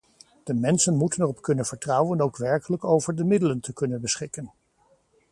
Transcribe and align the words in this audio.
De 0.43 0.53
mensen 0.53 0.95
moeten 0.97 1.21
erop 1.21 1.41
kunnen 1.41 1.65
vertrouwen 1.65 2.21
ook 2.21 2.37
werkelijk 2.37 2.83
over 2.83 3.15
de 3.15 3.23
middelen 3.23 3.59
te 3.59 3.73
kunnen 3.73 4.01
beschikken. 4.01 4.51